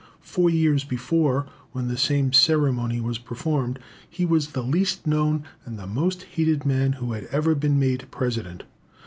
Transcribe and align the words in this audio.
Four 0.23 0.49
years 0.49 0.83
before, 0.83 1.45
when 1.73 1.87
the 1.87 1.95
same 1.95 2.33
ceremony 2.33 2.99
was 2.99 3.19
performed, 3.19 3.77
he 4.09 4.25
was 4.25 4.47
the 4.53 4.63
least 4.63 5.05
known 5.05 5.43
and 5.63 5.77
the 5.77 5.85
most 5.85 6.23
hated 6.23 6.65
man 6.65 6.93
who 6.93 7.11
had 7.11 7.25
ever 7.25 7.53
been 7.53 7.77
made 7.77 8.07
President. 8.09 8.63